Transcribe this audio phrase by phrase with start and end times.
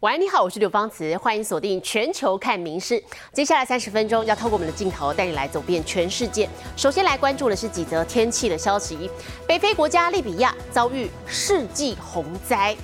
[0.00, 3.04] 喂，你好，我是刘芳慈，欢迎锁定全球看名事。
[3.34, 6.48] 接下来三十分钟要透过我们的镜头带你来走遍全世界。
[6.74, 9.10] 首先来关注的是几则天气的消息。
[9.46, 12.74] 北非国家利比亚遭遇世纪洪灾，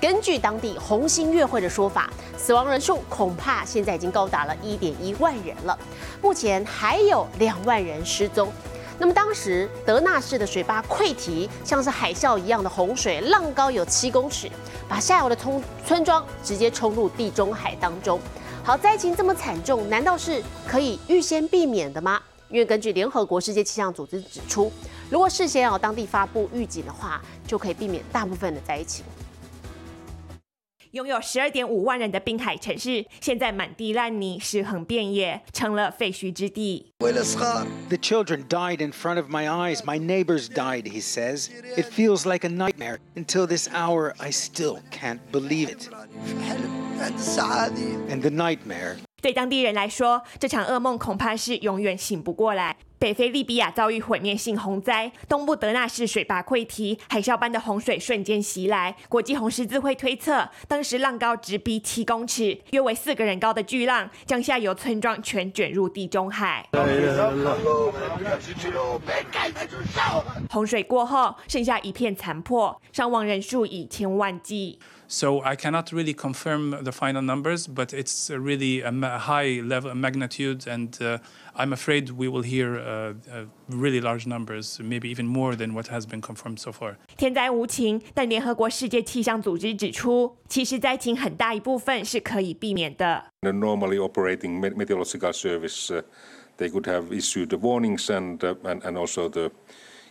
[0.00, 5.76] 根据当地红星乐会的说法，死亡人数恐怕现在已经高达了一点一万人了。
[6.22, 8.48] 目前还有两万人失踪。
[9.00, 14.46] 那么当时德纳市的水坝溃堤，像是海啸一样的洪水，浪高有七公尺，
[14.86, 18.20] 把下游的村村庄直接冲入地中海当中。
[18.62, 22.20] 好，灾情这么惨重，难道是可以预先避免的吗？
[22.50, 24.70] 因为根据联合国世界气象组织指出，
[25.08, 29.02] 如果事先要当地发布预警的话，就可以避免大部分的灾情。
[30.92, 36.92] 拥有十二点五万人的滨海城市，现在满地烂泥，尸横遍野，成了废墟之地。
[36.98, 39.84] The children died in front of my eyes.
[39.84, 41.48] My neighbors died, he says.
[41.76, 42.98] It feels like a nightmare.
[43.14, 45.88] Until this hour, I still can't believe it.
[48.08, 52.76] And the nightmare 对当地人来说，这场噩梦恐怕是永远醒不过来。
[53.00, 58.94] 北非利比亚遭遇毁灭性洪灾，东部德纳市水坝溃堤，海啸般的洪水瞬间袭来。
[59.08, 66.68] 国际红十字会推测，当时浪高直逼七公尺，约为四个人高的巨浪，将下游村庄全卷入地中海。
[70.50, 74.78] 洪水过后，剩下一片残破，伤亡人数以千万计。
[75.09, 80.99] So I cannot really confirm the final numbers, but it's really a high level magnitude, and
[80.99, 81.19] uh,
[81.55, 85.89] I'm afraid we will hear uh, uh, really large numbers, maybe even more than what
[85.89, 86.95] has been confirmed so far.
[87.17, 93.25] 天灾无情，但联合国世界气象组织指出，其实灾情很大一部分是可以避免的。
[93.41, 96.01] The normally operating meteorological service, uh,
[96.57, 99.51] they could have issued the warnings and, uh, and and also the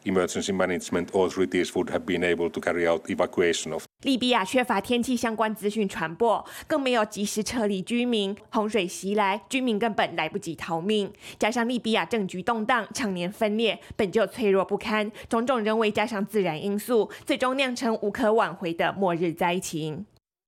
[0.05, 3.88] emergency management authorities would have been able to carry out evacuation of.
[4.04, 8.34] 利比亚缺乏天气相关资讯传播，更没有及时撤离居民。
[8.50, 11.12] 洪水袭来，居民根本来不及逃命。
[11.38, 20.06] 加上利比亚政局动荡，常年分裂，本就脆弱不堪，种种人为加上自然因素，最终酿成无可挽回的末日灾情。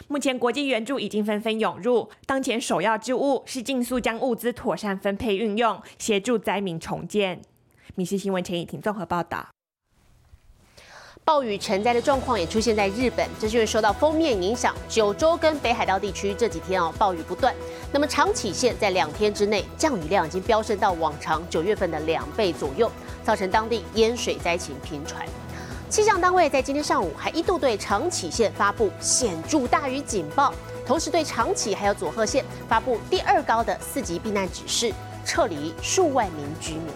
[0.07, 7.41] 目前国际援助已经纷纷涌入，当前首要之务是尽速将物资妥善分配运用，协助灾民重建。
[7.95, 9.49] 米西新闻陈以婷综合报道。
[11.31, 17.55] 暴雨成灾的状况也出现在日本，这是因为受到封面影响，九州跟北海道地区这几天哦暴雨不断。
[17.89, 22.91] 那么长崎县在两天之内降雨量已经飙升到往常九月份的两倍左右，
[23.23, 25.25] 造成当地淹水灾情频传。
[25.89, 30.53] 气象单位在今天上午还一度对长崎县发布显著大雨警报，
[30.85, 34.93] 同时对长崎还有佐贺县发布第二高的四级避难指示，
[35.23, 36.87] 撤离数万名居民。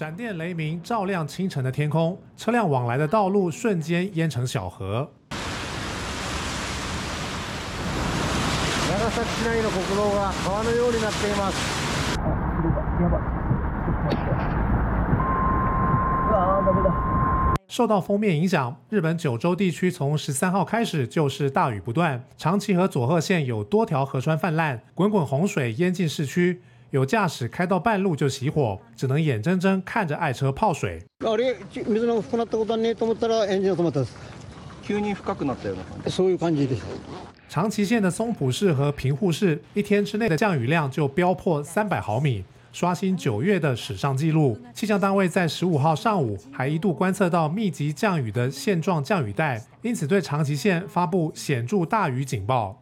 [0.00, 5.08] 闪电雷鸣照亮清晨的天空，车辆往来的道路瞬间淹成小河。
[8.88, 11.56] 長崎市内の国道が川のようになっています。
[17.68, 26.62] 受到封面影响，日本九州地区从十三号开始就是大雨不断，长崎和佐贺县有多条河川泛滥，滚滚洪水淹进市区。
[26.90, 31.02] 有驾驶开到半路就熄火，只能眼睁睁看着爱车泡水。
[31.20, 34.16] あれ水の深くなったことはねと思ったらエンジンが止まったです。
[34.82, 36.10] 急に深くなったような。
[36.10, 36.82] そういう感じです。
[37.48, 44.58] 长崎县的松浦市和平户市一天之内的降雨量就飙破三百毫米，刷新九月的史上纪录。
[44.74, 52.80] 气象单位在十五号上午还一度观测到密集降雨的现状降雨带，因此对长崎县发布显著大雨警报。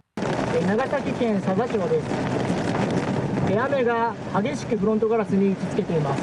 [3.48, 3.84] 長崎県佐々町です。
[3.84, 6.22] 雨が激しくフロントガラスに打ち付けています。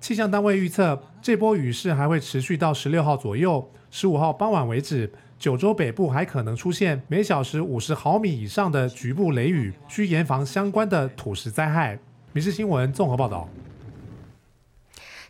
[0.00, 3.68] 气象单位预测，这波雨势还会持续到十六号左右。
[3.90, 11.98] 十五号傍晚为止，九州北部还可能出现每小时五十毫米以上的局部雷雨，需严防相关的土石灾害。
[12.32, 13.48] 民事新闻综合报道。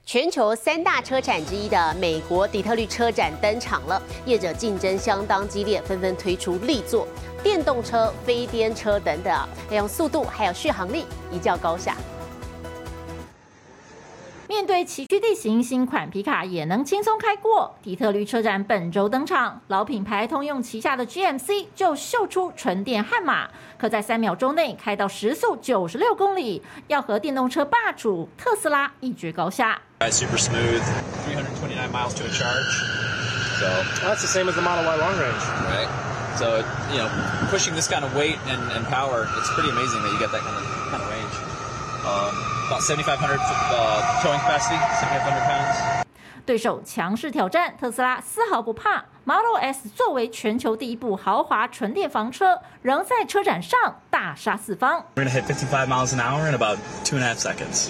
[0.05, 7.09] 全球三大车展之一的美国底特律车展登场了，业者竞争相当激烈，纷纷推出力作。
[7.44, 9.34] 电动车、飞电车等等，
[9.70, 11.96] 利用速度还有续航力一较高下。
[14.48, 17.74] 面对崎岖地形，新款皮卡也能轻松开过。
[17.82, 23.48] 底特律车展本周登场，老品牌通用旗下的 GMC 就秀出纯电悍马，
[23.78, 29.82] 可在三秒钟内开到时速九十六公里，要和电动车霸主特斯拉一决高下。
[30.02, 30.84] Super smooth,
[31.26, 33.02] 329 miles to a charge.
[33.58, 33.68] So
[34.06, 35.88] that's the same as the Model Y long range, right?
[36.39, 37.09] So you know,
[37.51, 40.43] pushing this kind of weight and, and power, it's pretty amazing that you get that
[40.43, 41.35] kind of kind of range.
[42.07, 42.33] Um,
[42.69, 46.03] about 7,500 uh, towing capacity, 7,500 pounds.
[46.45, 55.05] 对手强势挑战，特斯拉丝毫不怕， Model S 作为全球第一部豪华纯电房车，仍在车展上大杀四方。
[55.17, 57.89] We're gonna hit 55 miles an hour in about two and a half seconds.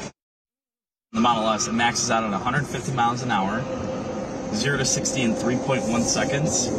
[1.12, 3.60] The Model S it maxes out at 150 miles an hour,
[4.54, 6.70] zero to 60 in 3.1 seconds.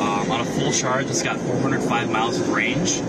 [0.00, 3.02] Um, on a full charge, it's got 405 miles of range.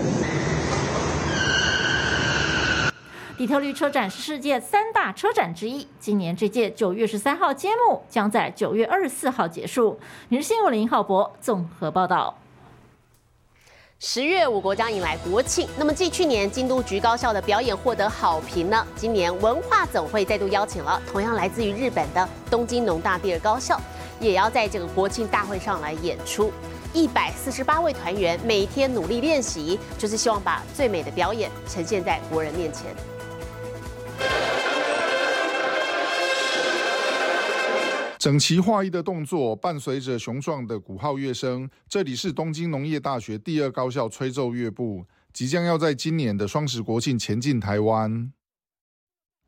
[3.38, 9.98] 底特律车展是世界三大车展之一，今年这届九月十三号揭幕，将在九月二十四号结束。
[10.28, 12.36] 你是新闻林浩博综合报道。
[13.98, 15.66] 十月，我国将迎来国庆。
[15.78, 18.86] 那么，继去年京都局高校的表演获得好评呢？
[18.94, 23.80] 今年文化总会再度邀请了同样来自于日本的东京农大第二高校，
[24.20, 26.52] 也要在这个国庆大会上来演出。
[26.94, 32.94] 一百四十八位团员每天努力练习，就是希望把最美的表演呈现在国人面前。
[38.18, 48.30] 整齐划一的动作伴随着雄壮的鼓号乐声，这里是东京农业大学第二高校吹奏乐部，即将要在今年的双十国庆前进台湾。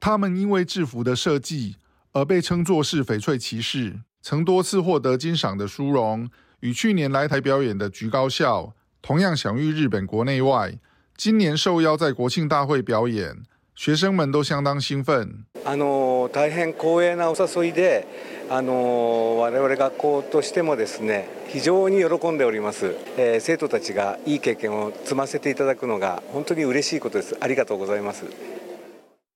[0.01, 1.77] 他们因为制服的设计
[2.13, 6.31] 而被称作是翡翠骑士，曾多次获得金赏的殊荣。
[6.64, 10.78] 与去年来台表演的菊高校同样享誉日本国内外，
[11.18, 13.44] 今年受邀在国庆大会表演，
[13.76, 15.46] 学生们都相当兴奋。
[15.66, 18.40] あの大変光栄なお誘いで。
[18.52, 28.26] あの我々学校としてもですね非常に喜んでおります、えー、生徒たちがいい経験を積ませていただくのが本当に嬉しいことですありがとうございます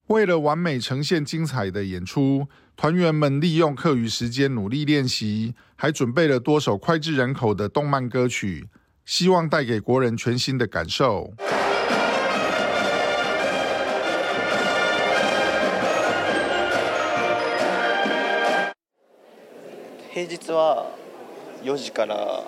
[0.08, 8.68] 为了完美呈现精彩的演出，团员们利用课余时间努力练习，还准备了多首脍炙人口的动漫歌曲，
[9.06, 11.34] 希望带给国人全新的感受。
[20.14, 20.92] 平日は
[21.64, 22.44] 4時から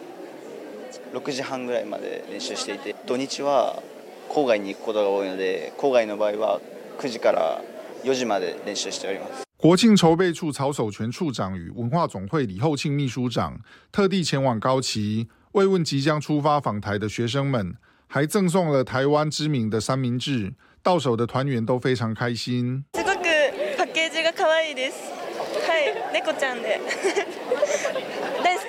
[1.13, 3.81] 6時半ぐらいまで練習していて土日は
[4.29, 6.61] 郊外に行くことが多いので郊外の場合は
[6.99, 7.61] 9時から
[8.03, 9.45] 4時まで練習しております。
[9.57, 13.59] 国庆筹备处曹守全处长与文化总会李厚庆秘书长
[13.91, 17.75] 特地前往高崎慰问即将出发访台的学生们，
[18.07, 20.53] 还赠送了台湾知名的三明治，
[20.83, 22.83] 到手的团员都非常开心。
[22.93, 23.23] すごく
[23.77, 25.11] パッケージが可愛いです。
[25.65, 26.79] はい、猫ちゃんで。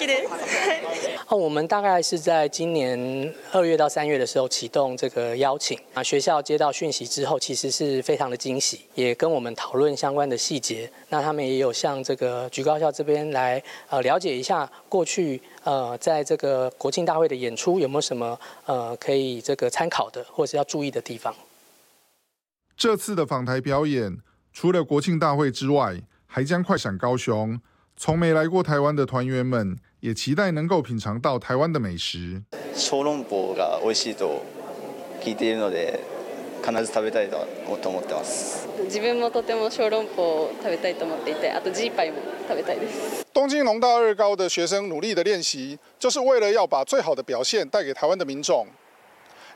[1.27, 10.91] 哦，我们大概是在今年二月到三月的时候启动这个邀请啊，学校接到讯息之后，其实是非常的惊喜，也跟我们讨论相关的细节。
[11.09, 21.33] 那他们也有向这个局高校这边来呃了解一下过去呃在这个国庆大会的演出有没有什么呃可以这个参考的或是要注意的地方。
[22.75, 24.17] 这次的访台表演
[24.51, 27.61] 除了国庆大会之外，还将快闪高雄。
[27.96, 32.42] 从没来过台湾的团员们也期待能够品尝到台湾的美食。
[32.74, 34.42] 小籠包が美味しいと
[35.22, 36.00] 聞いているので、
[36.62, 38.68] 必ず食べたいと思ってます。
[38.84, 43.24] 自分もとても小籠包を食べたいと思っていて、あとジーパイも食べたいです。
[43.32, 48.66] 东京农大二高的学生努力的练习，就是为了要把最好的表现带给台湾的民众。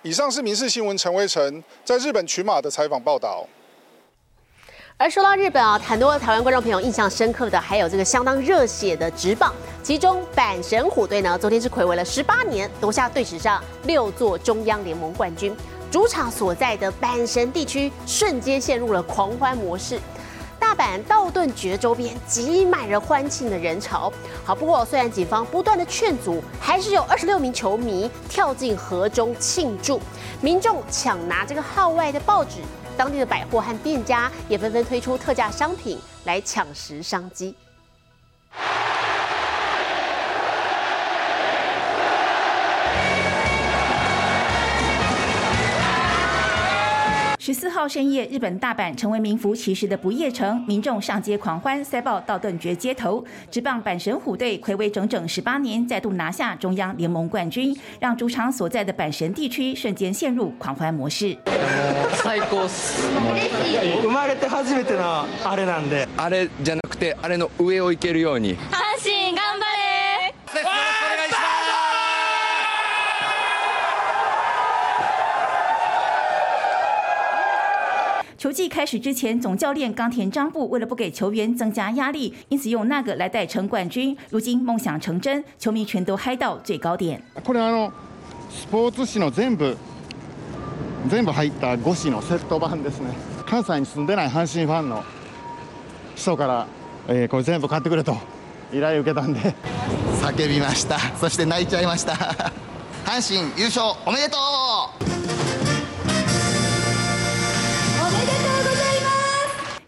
[0.02, 3.46] 以上是民事新闻陈威成在日本群马的采访报道。
[4.97, 9.53] 而说到日本啊，很多台湾观众朋友印象深刻的，还有这个相当热血的直棒，
[9.83, 15.53] 其中阪神虎队呢，昨天是暌违了十八年，夺下队史上六座中央联盟冠军，
[15.91, 19.99] 主场所在的阪神地区瞬间陷入了狂欢模式，
[20.57, 24.09] 大阪道顿崛周边挤满了欢庆的人潮。
[24.45, 29.99] 好，不过虽然警方不断的劝阻，还是有二十六名球迷跳进河中庆祝，
[30.39, 32.61] 民众抢拿这个号外的报纸。
[32.97, 37.55] 当地的百货和店家也纷纷推出特价商品来抢食商机。
[47.44, 53.24] 十四号深夜，日本大阪成为名副其实的不夜城，民众上街狂欢，塞爆道顿崛街头。
[53.50, 61.38] 直棒阪神虎队暌违整整十八年，再度拿下中央联盟冠军，让主场所在的阪神地区瞬间陷入狂欢模式。
[62.22, 68.54] 最高生まれて初めてのあれなんで、あれじゃなくてあれの上を行けるように。
[68.70, 69.13] 阪神
[78.44, 84.16] 球季开始之前，总教练冈田张部为了不给球员增加压力，因此用那个来代称冠军。
[84.30, 87.22] 如今梦想成真，球迷全都嗨到最高点。
[87.44, 87.92] これあの
[88.50, 89.76] スポーツ紙の全部
[91.08, 93.10] 全部入った5紙のセット版ですね。
[93.46, 95.02] 関西に住んでない阪神ファンの
[96.14, 96.66] 人から、
[97.08, 98.16] えー、これ全部買ってくれと
[98.72, 99.54] 依頼受けたんで。
[100.20, 102.12] 叫びましたそして泣いちゃいました
[103.06, 104.40] 阪神優勝おめでとう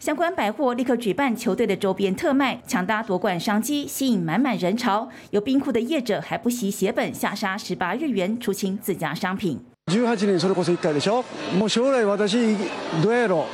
[0.07, 5.09] 相关百货立刻举办球队的周边特卖，抢搭夺冠商机，吸引满满人潮。
[5.31, 9.61] 有冰库的业者还不惜血本下杀十八日元出清自家商品。
[9.91, 11.25] 18年それこそ1回でしょ
[11.59, 12.57] もう将来私
[13.03, 13.47] どうやろ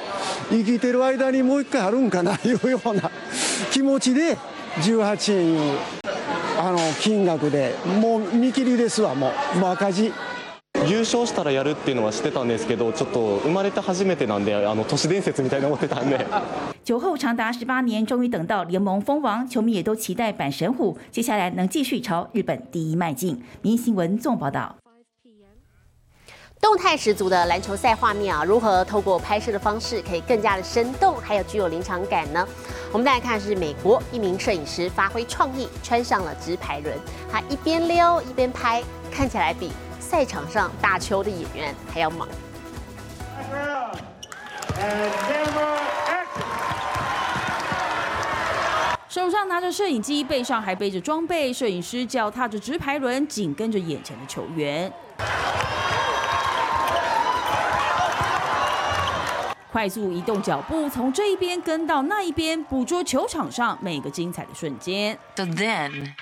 [0.51, 3.11] う生きてる間にもう1回あるんかないうような
[3.71, 4.37] 気持ちで
[4.81, 5.79] 18円いう
[6.59, 10.13] あの金額でもう見切りですわもうもう赤字。
[10.87, 16.25] 優勝したらやるっていうのは知ってたんですけどちょっと生まれて初めてなんであの都市伝説みたいな思ってたんで
[16.85, 23.43] 酒后长达十八年，终于等到联盟封王，球迷也都期待阪神虎接下来能继续朝日本第一迈进。
[23.61, 24.77] 民新闻纵报道。
[26.61, 32.47] 动态十足的篮球赛画面啊，如何透过拍摄的方式可以更加的生动，还有具有临场感呢？
[32.91, 36.97] 我们再来看是美国一名摄影师发挥创意，穿上了直排轮，
[37.31, 39.71] 他一边溜一边拍，看起来比。
[40.14, 42.28] 赛场上打球的演员还要忙。
[49.10, 54.94] 手上拿着摄影机，背上还背着装备，摄影师脚踏着直排轮，紧跟着眼前的球员，
[59.72, 65.18] 快速移动脚步，从这一边跟到那一边，捕捉球场上每个精彩的瞬间。
[65.36, 66.14] So then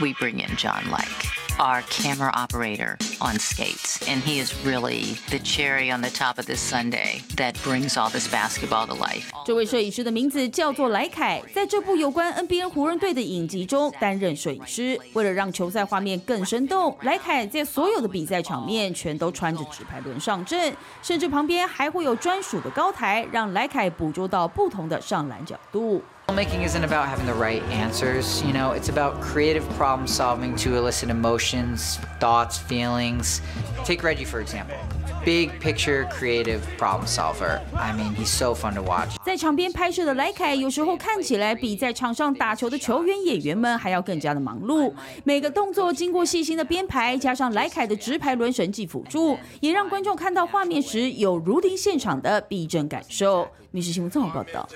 [0.00, 1.37] we bring in John Like.
[1.58, 4.00] Our camera operator on skates.
[4.08, 8.10] And he is really the cherry on the top of this Sunday that brings all
[8.10, 9.30] this basketball to life.
[9.44, 14.98] 这位摄影师的名字叫做莱凯，在这部有关 NBA 湖人队的影集中担任摄影师。
[15.12, 26.02] 为了让球赛画面更生动，莱凯在所有的比赛场面全都穿着纸牌轮上阵，甚至旁边还会有专属的高台，让莱凯捕捉到不同的上篮角度。
[26.28, 31.08] Filmmaking isn't about having the right answers, you know, it's about creative problem solving to elicit
[31.08, 33.40] emotions, thoughts, feelings.
[33.86, 34.76] Take Reggie, for example.
[35.24, 37.62] Big picture creative problem solver.
[37.74, 39.16] I mean, he's so fun to watch.
[39.24, 44.92] 在场边拍摄的莱凯，有时候看起来比在场上打球的球员演员们还要更加的忙碌。
[45.24, 53.44] 每个动作经过细心的编排，加上莱凯的直排轮神技辅助，也让观众看到画面时有如临现场的逼真感受。
[53.70, 54.68] 《民事新闻》综合报道。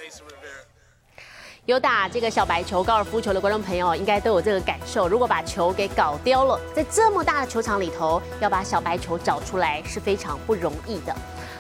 [1.66, 5.06] 有打这个小白球、高尔夫球的观众朋友，应该都有这个感受。
[5.06, 11.14] 如果把球给搞丢了，在这么大的球场里头，要把小白球找出来是非常不容易的。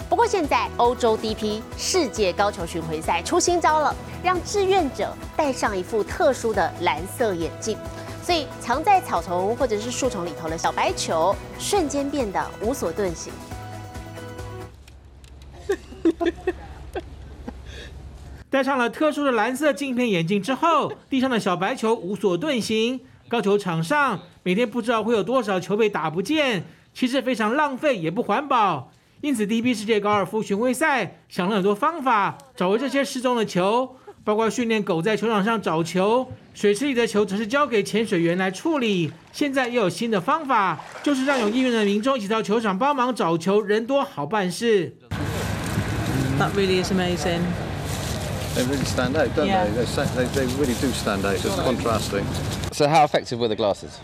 [0.08, 3.94] 不过现在欧洲 DP 世界高球巡回赛出新招了，
[4.24, 7.78] 让志愿者戴上一副特殊的蓝色眼镜，
[8.24, 13.32] 所以藏在草丛或者是树丛里头的小白球，瞬间变得无所遁形。
[18.52, 23.00] 戴上了特殊的蓝色镜片眼镜之后，地上的小白球无所遁形。
[23.26, 28.92] 高球场上每天不知道会有多少球被打不见，其实非常浪费也不环保。
[29.22, 39.10] 因此，DP 世界高尔夫巡回赛想了很多方法找回这些失踪的球，包括训练狗在球场上找球，水池里的球则是交给潜水员来处理。
[39.32, 44.94] 现在又有新的方法，就是让有意愿的民众一起到球场帮忙找球，人多好办事。
[46.38, 47.71] That really is amazing.
[48.54, 49.64] They really stand out, don't yeah.
[49.64, 49.84] they?
[49.84, 50.46] They, they?
[50.60, 51.34] really do stand out.
[51.34, 52.24] It's contrasting.
[52.70, 53.98] So how effective were the glasses?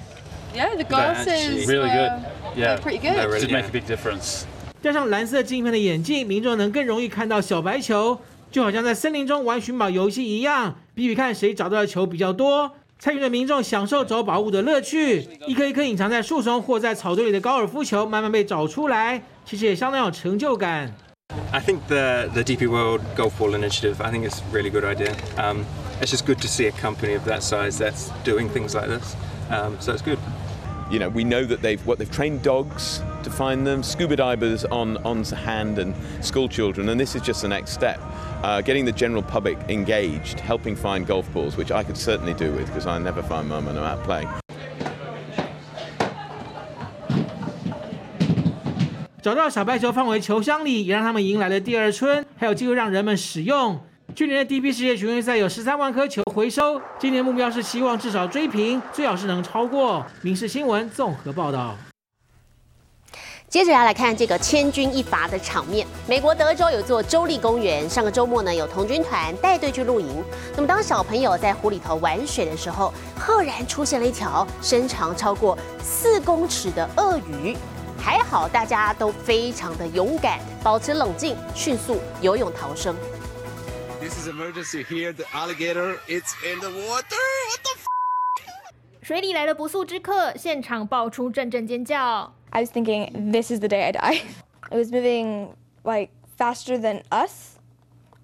[0.54, 2.12] Yeah, the glasses really good.
[2.56, 3.16] Yeah, pretty good.
[3.16, 4.46] Really did make a big difference.
[4.80, 8.18] 戴上蓝色镜片的眼镜，民众能更容易看到小白球，
[8.50, 12.70] 就好像在森林中玩寻宝游戏一样，比比看谁找到的球比较多。
[12.98, 20.92] 参与的民众享受找宝物的乐趣，一颗一颗隐藏在树丛或在草堆里的高尔夫球慢慢被找出来，其实也相当有成就感。
[21.52, 24.00] I think the the DP World Golf Ball Initiative.
[24.00, 25.16] I think it's a really good idea.
[25.38, 25.66] Um,
[26.00, 29.16] it's just good to see a company of that size that's doing things like this.
[29.50, 30.18] Um, so it's good.
[30.90, 34.64] You know, we know that they've what they've trained dogs to find them, scuba divers
[34.66, 35.94] on on hand, and
[36.24, 38.00] school children, and this is just the next step.
[38.42, 42.52] Uh, getting the general public engaged, helping find golf balls, which I could certainly do
[42.52, 44.28] with because I never find mum when I'm out playing.
[49.28, 53.78] 找到小白球放回球箱里，也让他们迎来了第二春，还有机会让人们使用。
[54.16, 60.02] 去年的 DP 世界巡回赛有十三万颗球回收，今年目标是希望至少追平，最好是能超过。
[60.22, 61.76] 民事新闻综合报道。
[63.50, 65.86] 接着要来看这个千钧一发的场面。
[66.08, 70.24] 美国德州有座州立公园，上个周末呢有童军团带队去露营。
[70.56, 77.54] 那么当小朋友在湖里头玩水的时候，赫然出现了一条身长超过四公尺的鳄鱼。
[77.98, 82.96] 还好，大家都非常的勇敢，保持冷静，迅速游泳逃生。
[84.00, 85.12] This is emergency here.
[85.12, 87.16] The alligator, it's in the water.
[87.50, 87.78] What the?
[89.02, 92.32] 水里来了不速之客，现场爆出阵阵尖叫。
[92.50, 94.22] I was thinking, this is the day I die.
[94.70, 97.56] It was moving like faster than us,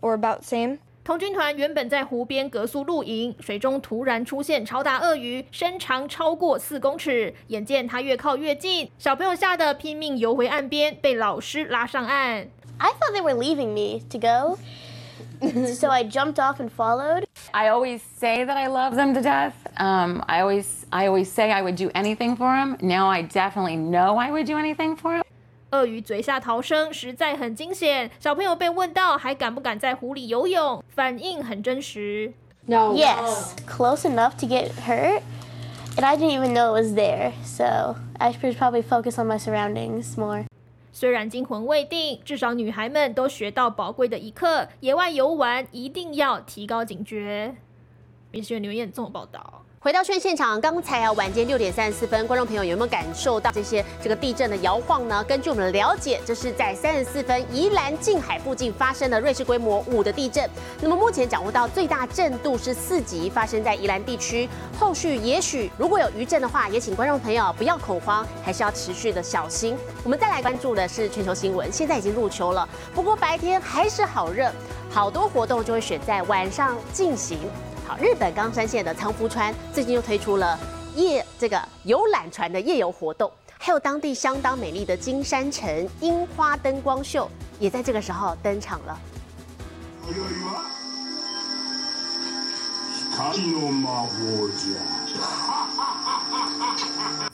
[0.01, 0.79] or about same.
[1.05, 7.35] 童军团原本在湖边隔宿露营，水中突然出现超大鳄鱼，身长超过四公尺。
[7.49, 12.49] 眼见它越靠越近，小朋友吓得拼命游回岸边，被老师拉上岸。
[12.79, 14.57] I thought they were leaving me to go,
[15.75, 17.25] so I jumped off and followed.
[17.53, 19.53] I always say that I love them to death.
[19.77, 22.79] Um, I always, I always say I would do anything for them.
[22.81, 25.24] Now I definitely know I would do anything for them.
[25.75, 32.33] 鳄鱼嘴下逃生实在很惊险，小朋友被问到还敢不敢在湖里游泳，反应很真实。
[32.67, 32.95] No.
[32.95, 35.23] Yes, close enough to get hurt,
[35.97, 37.33] and I didn't even know it was there.
[37.43, 40.45] So I should probably focus on my surroundings more.
[40.93, 47.57] 虽然惊魂未定，至少女孩们都学到宝贵的一课：野外游玩一定要提高警觉。
[48.31, 49.64] 民视刘燕综合报道。
[49.85, 55.23] 回到训现场，刚才啊晚间六点三十四分，观众朋友有没有感受到这些这个地震的摇晃呢？
[55.25, 60.49] 根据我们的了解，这是在三十四分宜兰近海附近发生的瑞士规模五的地震。
[60.81, 64.49] 那么目前掌握到最大震度是四级，发生在宜兰地区。
[64.81, 69.77] 后续也许如果有余震的话，也请观众朋友不要恐慌，还是要持续的小心。
[70.03, 74.51] 我们再来关注的是全球新闻，现在已经入秋了，不过白天还是好热，
[74.91, 77.39] 好多活动就会选在晚上进行。
[77.87, 80.59] 好，日本冈山县的仓敷川最近又推出了
[80.97, 88.99] 夜这个游览船的夜游活动，还有当地相当美丽的金山城樱花灯光秀也在这个时候登场了。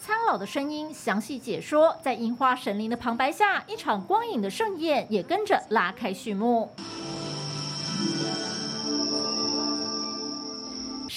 [0.04, 6.68] 苍老的声音详细解说，在樱花神灵的旁白下，一场光影的盛宴也跟着拉开序幕。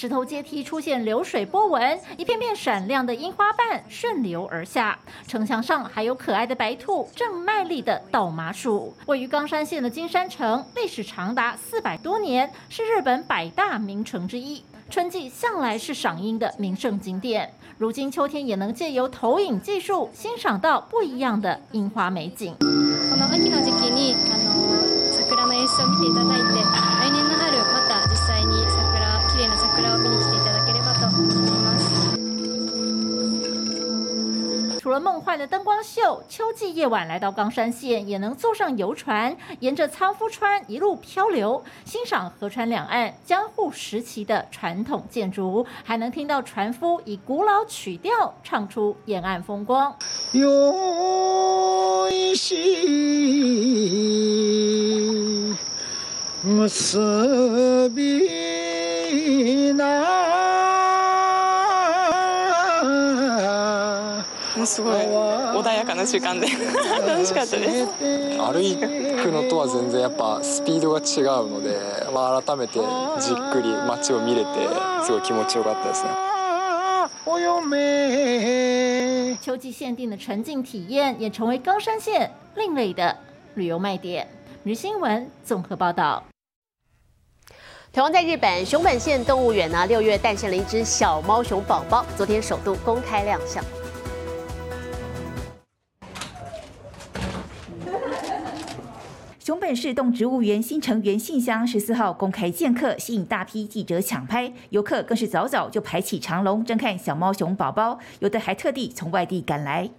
[0.03, 4.97] 石头阶梯出现流水波纹，一片片闪亮的樱花瓣顺流而下。
[5.27, 8.93] 城墙上还有可爱的白兔正卖力的倒麻薯。
[9.07, 14.63] 位于冈山县的金山城，历史长达四百多年，是日本百大名城之一。
[14.89, 22.55] 春季向来是赏樱的名胜景点，如今秋天也能借由投影技术欣赏到不一样的樱花美景。
[22.57, 24.51] この秋の時期にあの
[25.13, 26.92] 桜の演出を見ていただいて、
[34.93, 49.95] 除了梦幻的灯光秀，秋季夜晚来到冈山县，也能坐上游船，沿着仓敷川一路漂流，欣赏河川两岸江户时期的传统建筑，还能听到船夫以古老曲调唱出沿岸风光。
[50.33, 52.55] よいし
[55.51, 55.55] い
[56.41, 60.52] 結びな
[64.65, 68.53] すごい穏やかな時間で楽 しかったです歩
[69.23, 71.77] くのとは全然やっぱスピードが違うので、
[72.13, 72.79] まあ、改めて
[73.19, 74.47] じっくり街を見れて
[75.03, 76.09] すごい気持ちよかったですね
[77.25, 83.15] お嫁秋季限定的沉浸体验也成为高山县另类的
[83.55, 84.27] 旅游卖点。
[84.63, 86.23] 日新闻综合报道。
[87.91, 93.63] 同样在日本熊本县动物园呢，六月诞生了一只小猫熊宝宝，昨天首度公开亮相。
[99.63, 109.89] 本市动植物园新成园信箱十四号公开见客，吸引大批记者抢拍，游客更是早早就排起长龙争看小猫熊宝宝，有的还特地从外地赶来。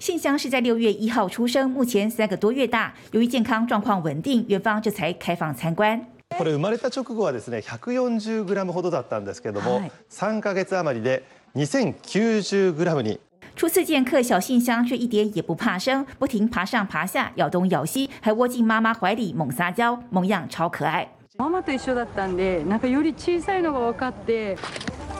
[0.00, 6.04] 信箱是在六月一号出生，目前三个多月大，由于健康状况稳定，园方这才开放参观。
[6.36, 11.22] これ生まれた直後はですね 140g ほどだったんですけども、3ヶ月余りで
[11.54, 13.20] 2090g に。
[13.60, 21.08] 初次见客，小信箱却一点也不怕生，不停爬上爬下，咬东咬西，还窝进妈妈怀里猛撒娇，模样超可爱。
[21.38, 24.56] ママと一緒だったんで、なんかより小さいのが分かって。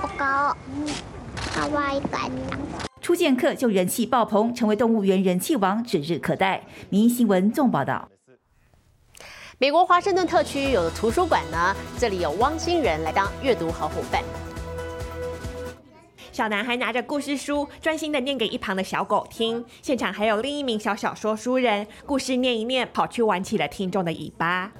[0.02, 0.54] お顔
[1.54, 2.86] 可愛かった。
[3.02, 6.62] 初见客就人气爆棚，成为动物园人气王，指日可待。
[6.90, 8.08] 民意新闻纵报道。
[9.58, 14.22] 美国华盛顿特区有图书馆呢，这里有汪星人来当阅读好伙伴。
[16.41, 19.63] 小男孩拿着故事书，专心的念给一旁的小狗听。
[19.83, 24.71] 现场还有另一名小小说书人，故事念一念，跑去玩起了听众的尾巴。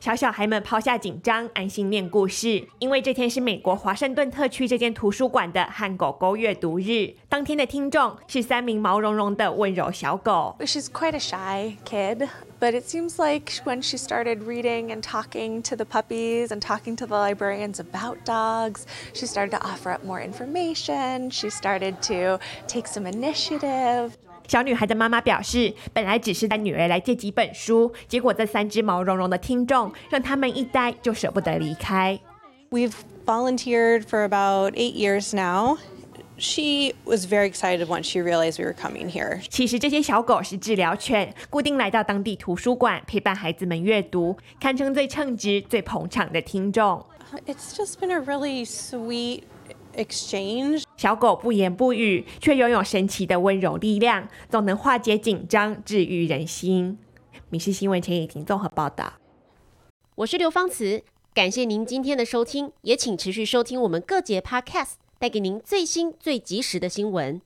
[0.00, 2.66] 小小孩们抛下紧张，安心念故事。
[2.80, 7.14] 因为这天是美国华盛顿特区这间图书馆的和狗狗阅读日。
[7.28, 10.56] 当天的听众是三名毛茸茸的温柔小狗。
[10.58, 12.28] She's quite a shy kid,
[12.63, 16.95] but it seems like when she started reading and talking to the puppies and talking
[16.97, 21.29] to the librarians about dogs, she started to offer up more information.
[21.29, 24.11] She started to take some initiative.
[24.47, 32.19] 小女孩的妈妈表示，本来只是带女儿来借几本书，结果这三只毛茸茸的听众让他们一待就舍不得离开。
[32.71, 32.93] We've
[33.25, 35.77] volunteered for about eight years now.
[36.36, 39.40] She was very excited once she realized we were coming here.
[39.48, 47.06] 其实这些小狗是治疗犬，固定来到当地图书馆陪伴孩子们阅读，堪称最称职、最捧场的听众。
[47.46, 49.42] It's just been a really sweet
[49.96, 50.82] exchange.
[50.96, 56.98] 小狗不言不语，却拥有神奇的温柔力量，总能化解紧张，治愈人心。
[57.48, 59.14] 米氏新闻陈以婷综合报道。
[60.16, 67.40] 我是刘芳慈，感谢您今天的收听，也请持续收听我们各节 Podcast，带给您最新最及时的新闻。